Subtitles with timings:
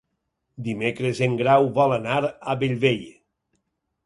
[0.67, 2.99] Dimecres en Grau vol anar a Bellvei.